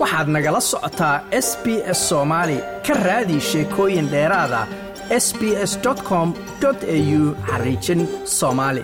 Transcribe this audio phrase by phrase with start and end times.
[0.00, 1.16] waxaad nagala socotaa
[1.46, 1.66] s b
[1.98, 4.60] s soomaali ka raadi sheekooyin dheeraada
[5.24, 5.40] s b
[5.70, 5.72] s
[6.08, 6.28] com
[6.64, 8.00] au xariijin
[8.38, 8.82] soomaali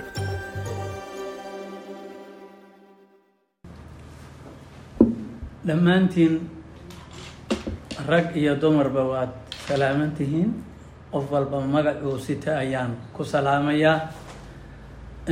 [5.67, 6.35] dhammaantiin
[8.09, 9.33] rag iyo dumarba waad
[9.69, 10.51] salaaman tihiin.
[11.13, 14.01] Qof walba magacuu sita ayaan ku salaamayaa.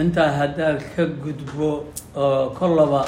[0.00, 3.02] Intaa haddaad ka gudbo oo kollaba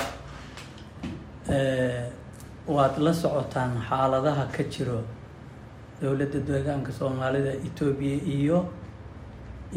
[2.69, 5.01] waad la socotaan xaaladaha ka jiro
[6.01, 8.59] dowladda deegaanka soomaalida etoobiya iyo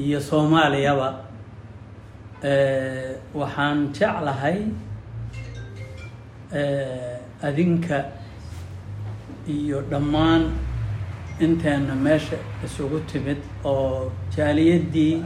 [0.04, 1.10] iyo soomaaliyaba.
[3.40, 4.58] Waxaan jeclahay
[7.48, 7.98] adinka
[9.48, 10.44] iyo dhammaan
[11.40, 15.24] inteena meesha isugu timid oo jaaliyaddii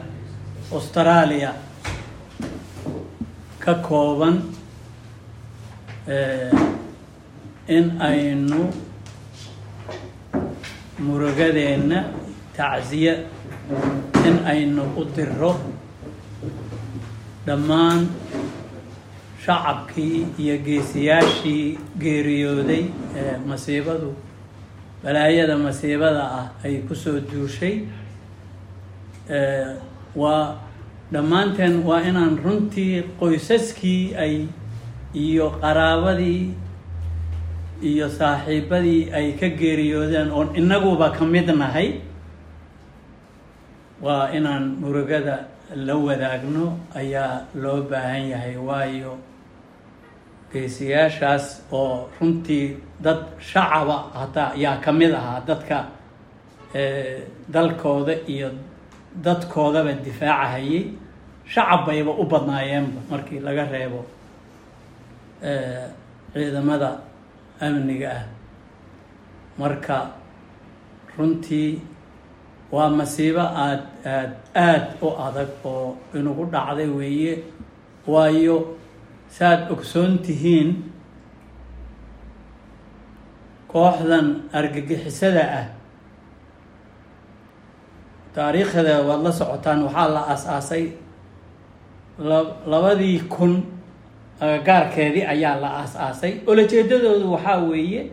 [0.72, 1.52] australia
[3.64, 4.36] ka kooban
[7.68, 8.62] in aynu
[11.00, 12.00] murugadeenna
[12.58, 13.14] tacsiye
[14.28, 15.56] in aynu u diro
[17.46, 18.08] dhammaan
[19.46, 22.84] shacabkii iyo geesiyaashii geeriyooday
[23.22, 24.10] ee masiibadu
[25.04, 27.76] balaayada masiibada ah ay ku soo duushay.
[30.16, 30.56] Waa
[31.12, 34.46] dhammaanteen waa inaan runtii qoysaskii ay
[35.14, 36.54] iyo qaraabadii
[37.90, 41.90] iyo saaxiibadii ay ka geeriyoodeen oon inaguba ka mid nahay
[44.06, 45.36] waa inaan murugada
[45.86, 46.66] la wadaagno
[47.02, 49.14] ayaa loo baahan yahay waayo
[50.52, 51.46] geesiyaashaas
[51.80, 52.66] oo runtii
[53.06, 55.78] dad shacaba hataa yaa ka mid ahaa dadka
[57.54, 58.50] dalkooda iyo
[59.26, 60.84] dadkoodaba difaacahayay
[61.54, 64.02] shacab bayba u badnaayeenba markii laga reebo
[66.34, 66.90] ciidamada
[67.68, 68.24] amniga ah.
[69.60, 69.98] Marka
[71.18, 71.72] runtii
[72.74, 73.86] waa masiibo aada
[74.16, 77.34] aad aada u adag oo inagu dhacday weeye.
[78.08, 78.58] Waayo
[79.36, 80.70] saaad ogsoon tihiin
[83.72, 85.68] kooxdan argagixisada ah.
[88.36, 90.86] Taariikhda waad la socotaan waxaa la aas-aasay
[92.72, 93.54] labadii kun
[94.42, 96.34] agagaarkeedii ayaa la aas-aasay.
[96.48, 98.12] Olajeedadoodu waxaa weeye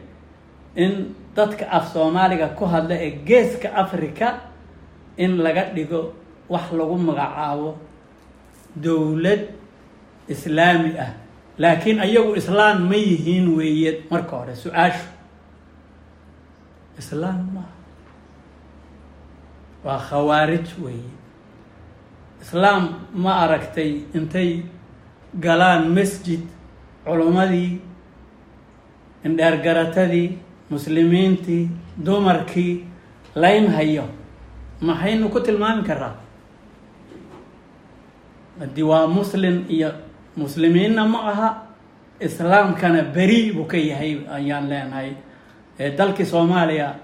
[0.77, 4.29] in dadka af soomaaliga ku hadla ee geeska africa
[5.17, 6.15] in laga dhigo
[6.49, 7.79] wax lagu magacaabo
[8.77, 9.43] dowlad
[10.29, 11.13] islaami ah.
[11.59, 15.07] Laakiin ayagu islaam ma yihiin weeye marka hore su'aashu.
[16.99, 17.75] Islaam maaha
[19.85, 21.11] waa khawaarij weeye.
[22.43, 22.83] Islaam
[23.15, 24.63] ma aragtay intay
[25.39, 26.41] galaan masjid
[27.05, 27.79] culummadii
[29.25, 30.39] indheergaratadii
[30.71, 31.69] muslimiintii
[32.05, 32.85] dumarkii
[33.35, 34.05] layn hayo.
[34.81, 36.15] Maxaynu ku tilmaami karaa
[38.61, 39.93] haddii waa muslim iyo
[40.37, 41.49] muslimiinna ma aha
[42.21, 45.13] islaamkana beri buu ka yahay ayaan leenahay.
[45.97, 46.95] Dalkii soomaaliya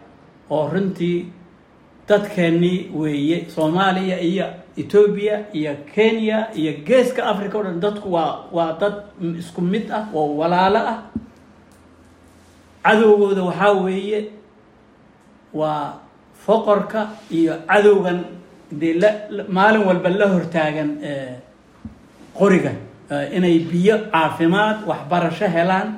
[0.51, 1.33] oo runtii
[2.09, 4.47] dadkeennii weeye soomaaliya iyo
[4.78, 8.94] etoobiya iyo kenya iyo geeska africa o dhan dadku waa waa dad
[9.39, 10.99] isku mid ah oo walaalo ah.
[12.84, 14.21] Cadowgooda waxaa weeye
[15.55, 15.93] waa
[16.47, 17.00] foqorka
[17.31, 18.19] iyo cadowgan
[18.71, 19.11] dee la
[19.49, 20.91] maalin walba la hortaagan
[22.39, 22.72] qoriga
[23.37, 25.89] inay biyo caafimaad waxbarasho helaan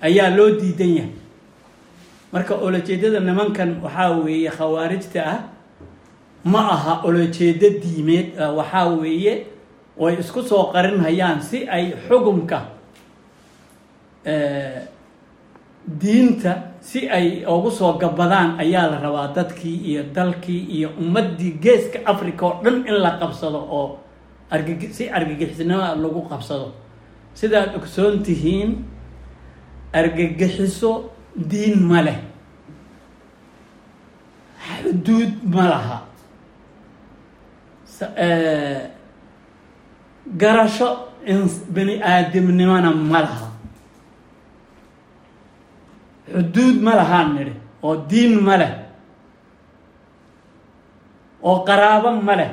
[0.00, 1.12] ayaa loo diidan yahay
[2.32, 5.38] marka olojeedada nimankan waxaa weeye khawaarijta ah
[6.44, 8.28] ma aha olojeedo diimeed
[8.58, 9.46] waxaa weeye
[9.96, 12.58] way isku soo qarinhayaan si ay xugumka
[16.00, 21.98] diinta si ay ugu soo gabadaan ayaa la rabaa dadkii iyo dalkii iyo ummaddii geeska
[22.04, 23.98] africa oo dhan in la qabsado oo
[24.92, 26.72] si argagixisnimoa lagu qabsado.
[27.34, 28.84] Sidaad ogsoon tihiin
[29.92, 31.10] argagixiso
[31.50, 32.18] diin ma leh.
[34.82, 35.98] Xuduud ma laha.
[40.40, 40.88] Garasho
[41.74, 43.48] bani aadamnimona ma laha.
[46.32, 47.54] Xuduud ma lahaan nidhi.
[47.82, 48.72] Oo diin ma leh.
[51.42, 52.50] Oo qaraabo ma leh.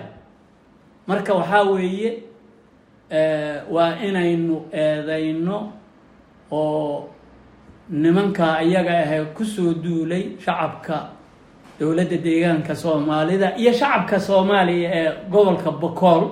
[1.07, 2.11] Marka waxaa weeye
[3.73, 5.57] waa inaynu eedayno
[6.51, 7.09] oo
[7.89, 11.09] nimanka iyaga ahee ku soo duulay shacabka
[11.79, 16.23] dowladda deegaanka soomaalida iyo shacabka soomaaliya ee gobolka bokool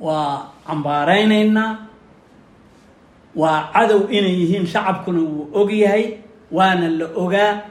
[0.00, 1.76] waa cambaareyneynaa
[3.36, 6.04] waa cadow inay yihiin shacabkuna wuu og yahay
[6.52, 7.62] waana la ogaa.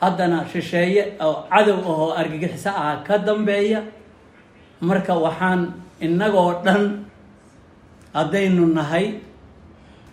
[0.00, 3.80] Haddana shisheeye oo cadow ahoo argagixiso ah ka dambeeya.
[4.80, 7.04] Marka waxaan innagoo dhan
[8.14, 9.06] haddaynu nahay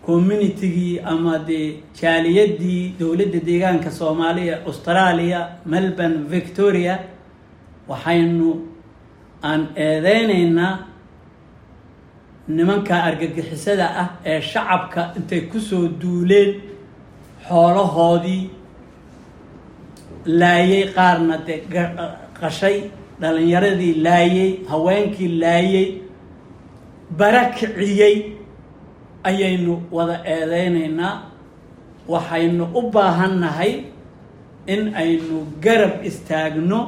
[0.06, 1.66] communitigii ama dee
[2.00, 5.40] jaaliyadii dowladda deegaanka soomaaliya australia
[5.72, 6.94] melbourne victoria
[7.88, 8.50] waxaynu
[9.50, 10.72] aan eedeyneynaa
[12.56, 16.50] nimanka argagixisada ah ee shacabka intay ku soo duuleen
[17.48, 18.42] xoolahoodii
[20.40, 21.58] laayay qaarna dee
[22.40, 22.76] qashay
[23.20, 25.86] dhalinyaradii laayay haweenkii laayay
[27.18, 28.16] bara kiciyey
[29.28, 31.14] ayaynu wada eedeyneynaa
[32.08, 33.72] waxaynu u baahannahay
[34.66, 36.80] in aynu garab istaagno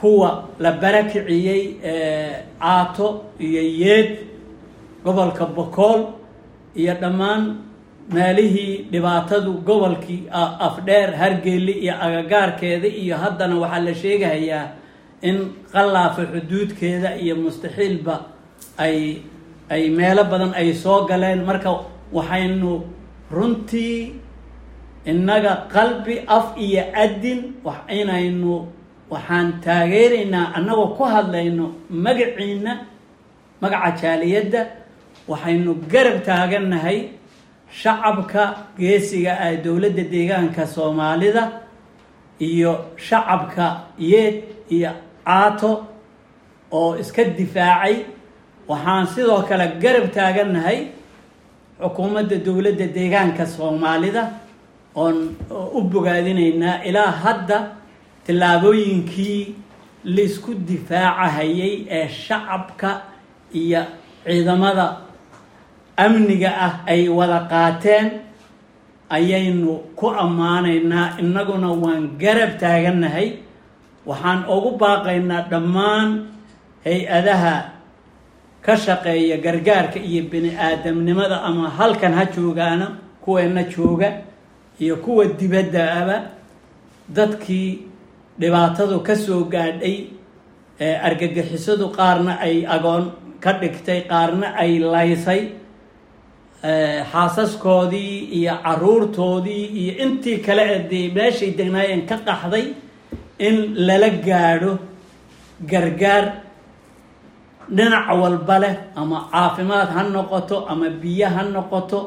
[0.00, 1.62] kuwa la bara kiciyey
[2.60, 4.10] caato iyo yeed
[5.04, 6.02] gobolka bokool
[6.76, 7.56] iyo dhammaan
[8.12, 10.22] meelihii dhibaatadu gobolkii
[10.66, 14.66] afdheer hargeli iyo agagaarkeeda iyo haddana waxaa la sheegahayaa
[15.22, 15.36] in
[15.72, 18.16] qallaafa xuduudkeeda iyo mustaxiilba
[18.78, 19.16] ay
[19.70, 21.44] ay meelo badan ay soo galeen.
[21.48, 21.70] Marka
[22.12, 22.82] waxaynu
[23.30, 24.14] runtii
[25.06, 28.66] innaga qalbi af iyo adin wax inaynu
[29.10, 31.66] waxaan taageeraynaa annagoo ku hadlayno
[32.04, 32.72] magaciina
[33.62, 34.60] magaca jaaliyadda
[35.30, 36.98] waxaynu garab taagannahay
[37.80, 38.44] shacabka
[38.78, 41.44] geesiga ah dowladda deegaanka soomaalida
[42.48, 43.66] iyo shacabka
[43.98, 44.36] yeed
[44.70, 44.90] iyo
[45.26, 45.70] caato
[46.72, 47.96] oo iska difaacay
[48.68, 50.78] waxaan sidoo kale garab taagannahay
[51.80, 54.22] xukuumadda dowladda deegaanka soomaalida
[55.02, 55.16] oon
[55.50, 57.58] u bogaadinaynaa ilaa hadda
[58.26, 59.40] tillaabooyinkii
[60.14, 62.90] la isku difaacahayay ee shacabka
[63.62, 63.82] iyo
[64.24, 64.86] ciidamada
[66.04, 68.06] amniga ah ay wada qaateen.
[69.16, 73.28] Ayaynu ku ammaanaynaa innaguna waan garab taagannahay.
[74.08, 76.08] Waxaan ugu baaqaynaa dhammaan
[76.84, 77.54] hay'adaha
[78.64, 82.86] ka shaqeeya gargaarka iyo bini aadamnimada ama halkan ha joogaano
[83.24, 84.08] kuweena jooga
[84.80, 86.16] iyo kuwa dibaddaaba
[87.16, 87.68] dadkii
[88.40, 89.96] dhibaatadu ka soo gaadhay
[90.80, 93.04] ee argagixisadu qaarna ay agoon
[93.44, 95.42] ka dhigtay qaarna ay laysay
[97.12, 102.64] xaasaskoodii iyo caruurtoodii iyo intii kale ee dee meeshay degnaayeen ka qaxday
[103.46, 103.56] in
[103.86, 104.72] lala gaadho
[105.70, 106.24] gargaar
[107.76, 112.00] dhinac walba leh ama caafimaad ha noqoto ama biyo ha noqoto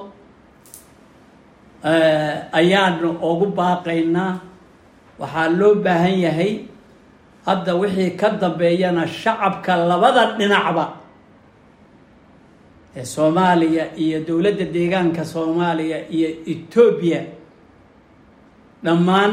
[2.59, 4.33] ayaanu ugu baaqaynaa.
[5.19, 6.51] Waxaa loo baahan yahay
[7.45, 10.85] hadda wixii ka dambeeyana shacabka labada dhinacba
[12.97, 17.21] ee soomaaliya iyo dowladda deegaanka soomaaliya iyo etoobiya
[18.83, 19.31] dhammaan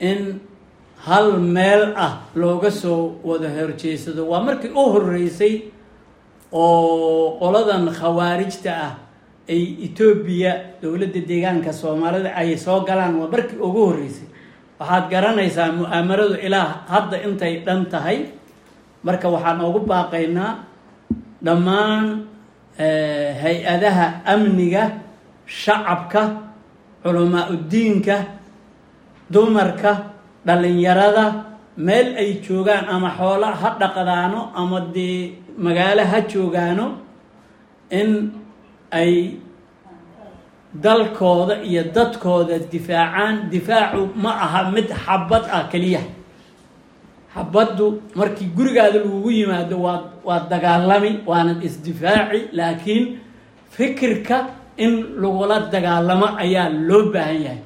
[0.00, 0.20] in
[1.02, 5.62] hal meel ah looga soo wada horjeysado waa markii u horeysay
[6.52, 8.92] oo qoladan khawaarijta ah
[9.48, 10.52] ay etoobiya
[10.82, 13.14] dowladda deegaanka soomaalida ay soo galaan.
[13.20, 14.28] Waa markii ugu horreysay.
[14.80, 18.18] Waxaad garanaysaa mu'aamaradu ilaa hadda intay dhan tahay.
[19.04, 20.52] Marka waxaan ugu baaqaynaa
[21.44, 22.24] dhammaan
[23.42, 24.82] hay'adaha amniga
[25.46, 26.22] shacabka
[27.04, 28.16] culamaa udiinka
[29.30, 29.92] dumarka
[30.46, 31.24] dhalinyarada
[31.86, 35.32] meel ay joogaan ama xoola ha dhaqdaano ama dee
[35.64, 36.86] magaalo ha joogaano
[37.90, 38.10] in
[39.00, 39.12] ay
[40.84, 43.50] dalkooda iyo dadkooda difaacaan.
[43.50, 46.02] Difaacu ma aha mid xabad ah keliya.
[47.34, 53.18] Xabaddu markii gurigaada lagugu yimaado waa waa dagaalami waanad isdifaaci laakiin
[53.70, 54.36] fikirka
[54.76, 57.60] in lagula dagaalamo ayaa loo baahan yahay.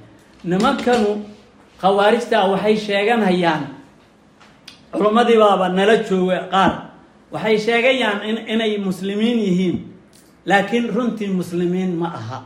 [0.45, 1.11] Nimankanu
[1.81, 3.65] khawaarijta waxay sheeganhayaan
[4.93, 6.73] culimmadii baaba nala jooga qaar.
[7.33, 9.77] Waxay sheegayaan in inay muslimiin yihiin.
[10.49, 12.39] Laakiin runtii muslimiin ma aha.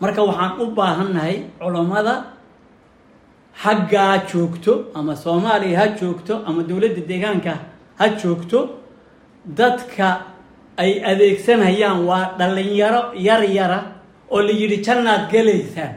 [0.00, 2.14] Marka waxaan u baahannahay culammada
[3.62, 7.52] xaggaa joogto ama soomaaliya ha joogto ama dowladda deegaanka
[7.98, 8.58] ha joogto
[9.58, 10.08] dadka
[10.76, 13.78] ay adeegsanayaan waa dhalinyaro yar yara
[14.30, 15.92] oo la yidhi jannaad gelaysaan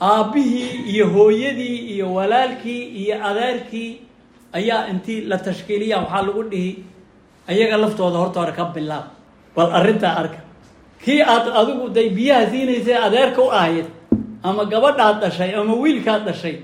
[0.00, 4.00] aabbihii iyo hooyadii iyo walaalkii iyo adeerkii
[4.52, 6.84] ayaa intii la tashkiiliya waxaa lagu dhihi
[7.48, 9.04] ayaga laftooda horta hore ka bilaab.
[9.56, 10.38] Bal arrintaa arka.
[11.04, 13.86] Kii aad adigu day biyaha siinaysay adeerka u ahayd
[14.42, 16.56] ama gabadhaad dhashay ama wiilkaad dhashay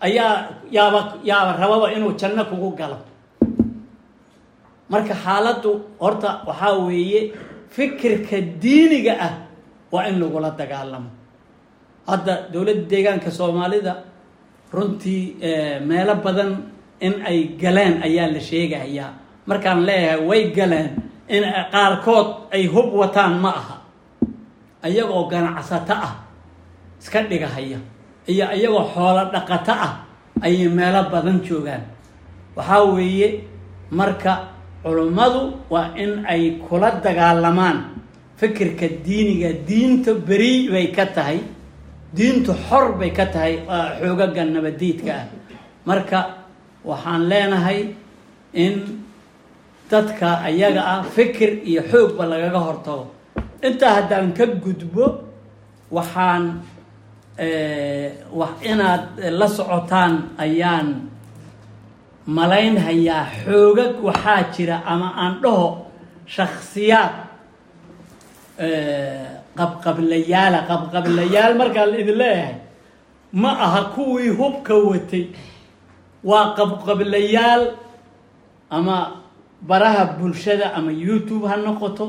[0.00, 2.98] ayaa yaaba yaaba rababa inuu janno kugu galo.
[4.90, 7.32] Marka xaaladdu horta waxaa weeye
[7.74, 9.32] fikirka diiniga ah
[9.92, 11.10] waa in lagula dagaalamo
[12.06, 13.92] hadda dowladda deegaanka soomaalida
[14.72, 15.36] runtii
[15.88, 16.50] meelo badan
[17.00, 19.10] in ay galeen ayaa la sheegayaa
[19.46, 20.90] markaan leeyahay way galeen
[21.28, 23.76] in qaarkood ay hub wataan ma aha.
[24.86, 26.14] Iyagoo ganacsato ah
[27.00, 27.78] iska dhigahaya.
[28.26, 29.92] Iyo iyagoo xoolo dhaqato ah
[30.42, 31.82] ayay meelo badan joogaan.
[32.56, 33.40] Waxaa weeye
[33.90, 34.32] marka
[34.82, 37.78] culummadu waa in ay kula dagaalamaan
[38.38, 39.50] fikirka diiniga.
[39.66, 41.38] Diinta beri bay ka tahay
[42.14, 43.54] diintu xor bay ka tahay
[44.00, 45.26] xoogaga nabadiidka ah.
[45.86, 46.20] Marka
[46.84, 47.94] waxaan leenahay
[48.54, 49.02] in
[49.90, 53.06] dadka ayaga ah fikir iyo xoogba lagaga hortago.
[53.62, 55.04] Intaa haddaan ka gudbo
[55.90, 56.62] waxaan
[58.38, 59.02] wax inaad
[59.38, 60.88] la socotaan ayaan
[62.26, 65.68] malaynhayaa xoogag waxaa jira ama aan dhaho
[66.26, 67.12] shaksiyaad
[69.58, 72.54] qabqablayaala qabqablayaal markaa idin leeyahay
[73.32, 75.24] ma aha kuwii hubka watay.
[76.24, 77.62] Waa qabqablayaal
[78.70, 78.96] ama
[79.68, 82.06] baraha bulshada ama youtube ha noqoto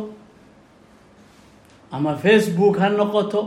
[1.92, 3.42] ama facebook ha noqoto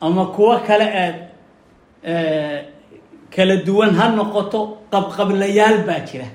[0.00, 1.16] ama kuwo kale eed
[3.34, 4.60] kala duwan ha noqoto
[4.92, 6.28] qabqablayaal baa jira.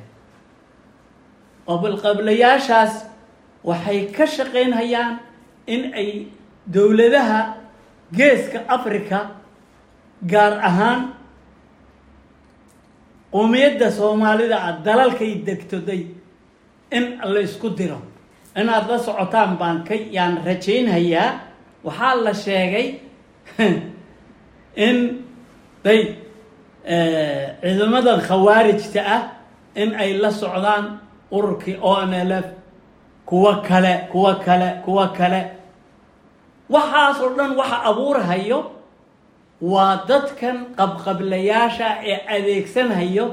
[1.68, 2.94] Qabqablayaashaas
[3.64, 5.20] waxay ka shaqaynhayaan
[5.68, 6.28] in ay
[6.68, 7.56] dowladaha
[8.12, 9.20] geeska africa
[10.26, 11.14] gaar ahaan
[13.32, 16.08] qowmiyadda soomaalida ah dalalkay degtoday
[16.92, 18.02] in la isku diro.
[18.56, 21.40] Inaad la socotaan baan ka yaan rajaynhayaa
[21.84, 23.00] waxaa la sheegay
[24.76, 25.26] in
[25.84, 26.18] day
[26.86, 29.22] ciidamadan khawaarijta ah
[29.76, 31.00] in ay la socdaan
[31.32, 32.48] ururkii o n l f
[33.26, 35.61] kuwo kale kuwo kale kuwo kale
[36.74, 38.60] waxaas oo dhan waxa abuurhayo
[39.72, 43.26] waa dadkan qabqablayaasha ee adeegsanhayo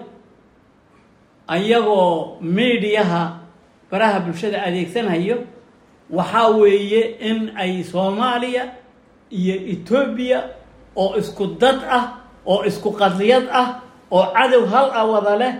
[1.48, 3.22] ayagoo mediaha
[3.90, 5.36] baraha bulshada adeegsanhayo.
[6.10, 8.64] Waxaa weeye in ay soomaaliya
[9.30, 10.38] iyo etoobiya
[10.96, 12.04] oo isku dad ah
[12.46, 13.68] oo isku qadiyad ah
[14.10, 15.54] oo cadow hal ah wada leh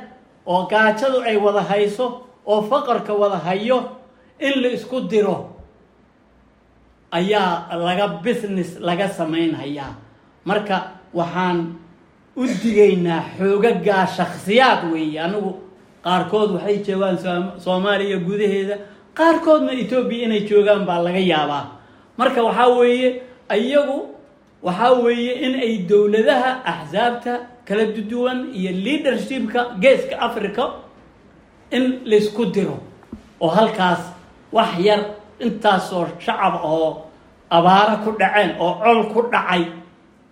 [0.46, 2.06] oo gaajadu ay wada hayso
[2.46, 3.78] oo faqarka wada hayo
[4.40, 5.36] in la isku diro
[7.10, 9.94] ayaa laga business laga samaynhayaa
[10.44, 10.76] marka
[11.14, 11.74] waxaan
[12.36, 15.52] u digaynaa xoogagaa shaksiyaad weeye anigu
[16.04, 17.16] qaarkood waxay joogaan
[17.64, 18.76] soomaaliya gudaheeda
[19.18, 21.64] qaarkoodna etoobiya inay joogaan baa laga yaabaa.
[22.18, 23.22] Marka waxaa weeye
[23.56, 23.98] iyagu
[24.62, 27.32] waxaa weeye in ay dowladaha axsaabta
[27.66, 30.64] kala duwan iyo leadershipka geeska africa
[31.70, 32.78] in laysku diro
[33.40, 34.00] oo halkaas
[34.52, 35.00] wax yar
[35.44, 36.90] intaasoo shacab oo
[37.56, 39.62] abaaro ku dhaceen oo col ku dhacay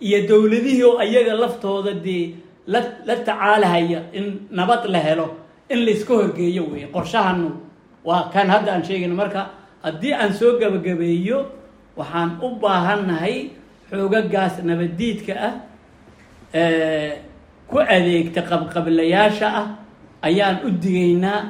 [0.06, 2.34] iyo dowladihii oo ayaga laftooda dee
[2.66, 5.26] la la tacaalahaya in nabad la helo
[5.72, 7.48] in layska horgeeyo weeye qorshahanu
[8.04, 9.14] waa kan hadda aan sheegayno.
[9.14, 9.42] Marka
[9.82, 11.38] haddii aan soo gabagabeeyo
[11.98, 13.50] waxaan u baahannahay
[13.90, 15.54] xoogagaas nabaddiidka ah
[17.70, 19.66] ku adeegta qabqablayaasha ah.
[20.22, 21.40] Ayaan u digaynaa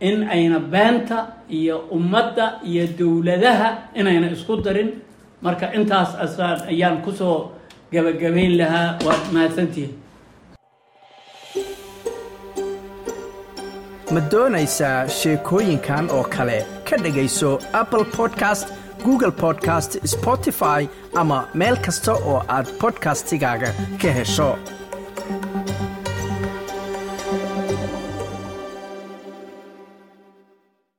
[0.00, 1.18] in ayna beenta
[1.50, 4.90] iyo ummadda iyo dowladaha inayna isku darin.
[5.42, 7.50] Marka intaas asaan ayaan ku soo
[7.92, 9.92] gabagabayn lahaa waad mahadsantihin
[14.14, 16.58] ma doonaysaa sheekooyinkan oo kale?
[16.88, 18.66] Ka dhegayso apple podcast
[19.04, 20.88] google podcast spotify
[21.22, 23.70] ama meel kasta oo aad podcastigaaga
[24.02, 24.48] ka hesho